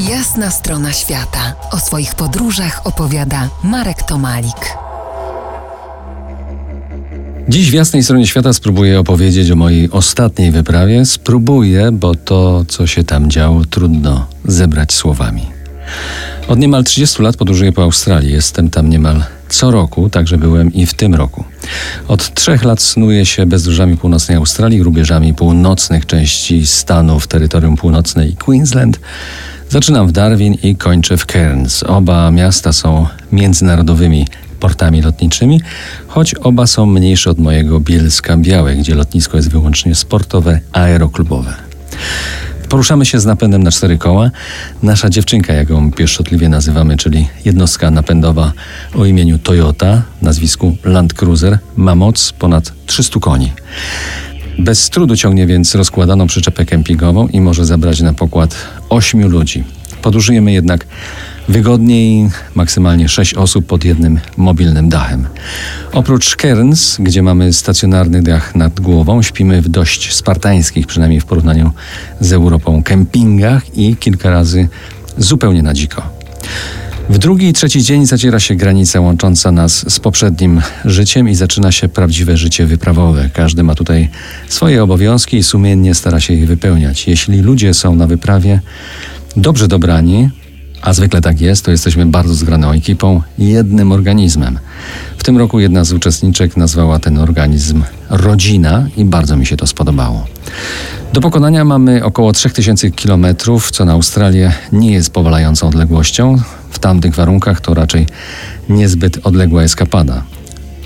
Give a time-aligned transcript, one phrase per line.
[0.00, 1.54] Jasna strona świata.
[1.70, 4.76] O swoich podróżach opowiada Marek Tomalik.
[7.48, 11.04] Dziś w jasnej stronie świata spróbuję opowiedzieć o mojej ostatniej wyprawie.
[11.04, 15.46] Spróbuję, bo to, co się tam działo, trudno zebrać słowami.
[16.48, 18.32] Od niemal 30 lat podróżuję po Australii.
[18.32, 21.44] Jestem tam niemal co roku, także byłem i w tym roku.
[22.08, 28.36] Od trzech lat snuję się bezdróżami północnej Australii, rubieżami północnych części stanów, terytorium północne i
[28.36, 29.00] Queensland.
[29.76, 31.82] Zaczynam w Darwin i kończę w Cairns.
[31.82, 34.26] Oba miasta są międzynarodowymi
[34.60, 35.60] portami lotniczymi,
[36.06, 41.54] choć oba są mniejsze od mojego Bielska Białe, gdzie lotnisko jest wyłącznie sportowe, aeroklubowe.
[42.68, 44.30] Poruszamy się z napędem na cztery koła.
[44.82, 48.52] Nasza dziewczynka, jak ją pieszczotliwie nazywamy, czyli jednostka napędowa
[48.94, 53.52] o imieniu Toyota, nazwisku Land Cruiser, ma moc ponad 300 koni.
[54.58, 58.56] Bez trudu ciągnie więc rozkładaną przyczepę kempingową i może zabrać na pokład
[58.88, 59.64] 8 ludzi.
[60.02, 60.86] Podróżujemy jednak
[61.48, 65.26] wygodniej, maksymalnie 6 osób pod jednym mobilnym dachem.
[65.92, 71.72] Oprócz Cairns, gdzie mamy stacjonarny dach nad głową, śpimy w dość spartańskich, przynajmniej w porównaniu
[72.20, 74.68] z Europą, kempingach i kilka razy
[75.18, 76.02] zupełnie na dziko.
[77.10, 81.72] W drugi i trzeci dzień zaciera się granica łącząca nas z poprzednim życiem i zaczyna
[81.72, 83.30] się prawdziwe życie wyprawowe.
[83.32, 84.08] Każdy ma tutaj
[84.48, 87.08] swoje obowiązki i sumiennie stara się ich wypełniać.
[87.08, 88.60] Jeśli ludzie są na wyprawie
[89.36, 90.30] dobrze dobrani,
[90.82, 94.58] a zwykle tak jest, to jesteśmy bardzo zgraną ekipą, jednym organizmem.
[95.18, 99.66] W tym roku jedna z uczestniczek nazwała ten organizm rodzina i bardzo mi się to
[99.66, 100.26] spodobało.
[101.12, 103.26] Do pokonania mamy około 3000 km,
[103.72, 106.38] co na Australię nie jest powalającą odległością.
[106.70, 108.06] W tamtych warunkach to raczej
[108.68, 110.22] niezbyt odległa eskapada.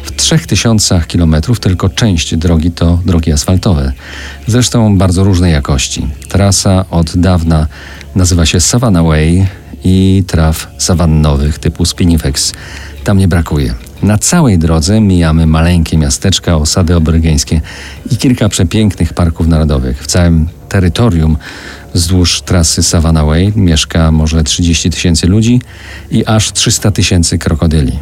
[0.03, 3.93] W 3000 km tylko część drogi to drogi asfaltowe,
[4.47, 6.09] zresztą bardzo różnej jakości.
[6.29, 7.67] Trasa od dawna
[8.15, 9.47] nazywa się Savannah Way
[9.85, 12.53] i traw sawannowych typu Spinifex.
[13.05, 13.75] Tam nie brakuje.
[14.03, 17.61] Na całej drodze mijamy maleńkie miasteczka, osady aborygeńskie
[18.11, 20.03] i kilka przepięknych parków narodowych.
[20.03, 21.37] W całym terytorium
[21.95, 25.61] wzdłuż trasy Savannah Way mieszka może 30 tysięcy ludzi
[26.11, 27.99] i aż 300 tysięcy krokodyli.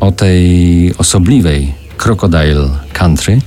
[0.00, 3.38] O tej osobliwej Crocodile Country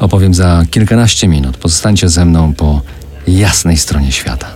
[0.00, 1.56] opowiem za kilkanaście minut.
[1.56, 2.82] Pozostańcie ze mną po
[3.26, 4.46] jasnej stronie świata.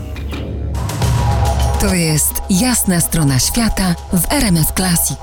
[1.81, 5.19] To jest Jasna strona świata w RMS Classic.